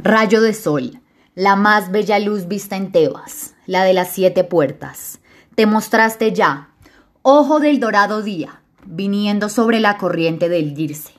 [0.00, 1.00] Rayo de sol,
[1.34, 5.18] la más bella luz vista en Tebas, la de las siete puertas.
[5.56, 6.68] Te mostraste ya,
[7.22, 11.14] ojo del dorado día, viniendo sobre la corriente del Girse.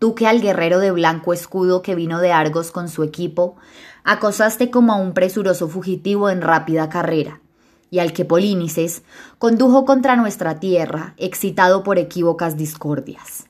[0.00, 3.54] Tú que al guerrero de blanco escudo que vino de Argos con su equipo,
[4.02, 7.40] acosaste como a un presuroso fugitivo en rápida carrera,
[7.88, 9.04] y al que Polínices
[9.38, 13.46] condujo contra nuestra tierra, excitado por equívocas discordias.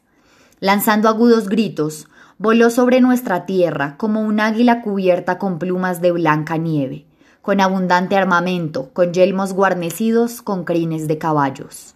[0.61, 2.07] Lanzando agudos gritos,
[2.43, 7.07] voló sobre nuestra tierra como un águila cubierta con plumas de blanca nieve,
[7.41, 11.95] con abundante armamento, con yelmos guarnecidos con crines de caballos.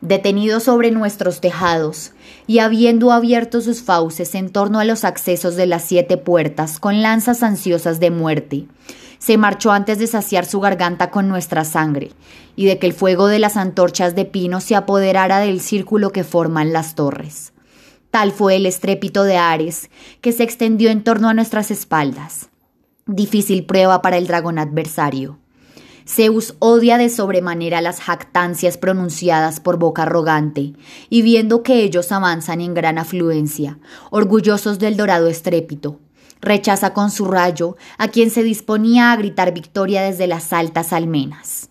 [0.00, 2.12] Detenido sobre nuestros tejados,
[2.46, 7.02] y habiendo abierto sus fauces en torno a los accesos de las siete puertas con
[7.02, 8.66] lanzas ansiosas de muerte,
[9.18, 12.12] se marchó antes de saciar su garganta con nuestra sangre,
[12.54, 16.22] y de que el fuego de las antorchas de pino se apoderara del círculo que
[16.22, 17.52] forman las torres.
[18.16, 19.90] Tal fue el estrépito de Ares,
[20.22, 22.48] que se extendió en torno a nuestras espaldas.
[23.04, 25.38] Difícil prueba para el dragón adversario.
[26.08, 30.72] Zeus odia de sobremanera las jactancias pronunciadas por boca arrogante,
[31.10, 33.78] y viendo que ellos avanzan en gran afluencia,
[34.10, 36.00] orgullosos del dorado estrépito,
[36.40, 41.68] rechaza con su rayo a quien se disponía a gritar victoria desde las altas almenas.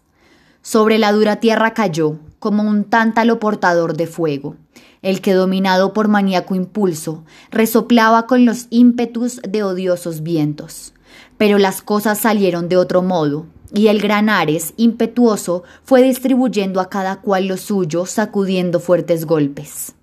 [0.65, 4.55] Sobre la dura tierra cayó, como un tántalo portador de fuego,
[5.03, 10.95] el que dominado por maníaco impulso, resoplaba con los ímpetus de odiosos vientos.
[11.37, 16.89] Pero las cosas salieron de otro modo, y el gran Ares, impetuoso, fue distribuyendo a
[16.89, 19.93] cada cual lo suyo, sacudiendo fuertes golpes.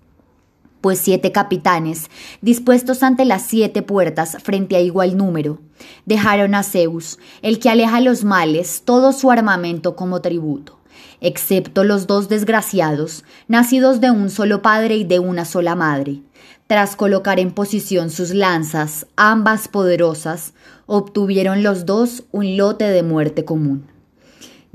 [0.83, 2.09] Pues siete capitanes,
[2.41, 5.59] dispuestos ante las siete puertas frente a igual número,
[6.05, 10.79] dejaron a Zeus, el que aleja los males, todo su armamento como tributo
[11.21, 16.19] excepto los dos desgraciados, nacidos de un solo padre y de una sola madre.
[16.67, 20.53] Tras colocar en posición sus lanzas, ambas poderosas,
[20.85, 23.87] obtuvieron los dos un lote de muerte común.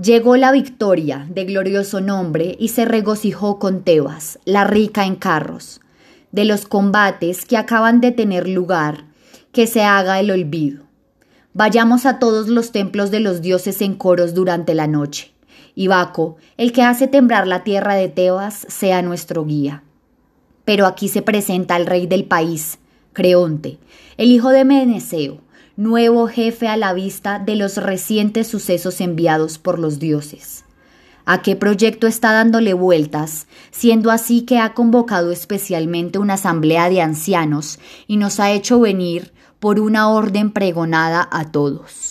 [0.03, 5.83] Llegó la victoria de glorioso nombre y se regocijó con Tebas, la rica en carros.
[6.33, 9.05] De los combates que acaban de tener lugar,
[9.53, 10.85] que se haga el olvido.
[11.55, 15.33] Vayamos a todos los templos de los dioses en coros durante la noche
[15.79, 19.85] y Baco, el que hace temblar la tierra de Tebas, sea nuestro guía.
[20.65, 22.81] Pero aquí se presenta el rey del país,
[23.13, 23.79] Creonte,
[24.17, 25.41] el hijo de Meneceo,
[25.77, 30.65] nuevo jefe a la vista de los recientes sucesos enviados por los dioses.
[31.31, 37.03] ¿A qué proyecto está dándole vueltas, siendo así que ha convocado especialmente una asamblea de
[37.03, 42.08] ancianos y nos ha hecho venir por una orden pregonada a todos?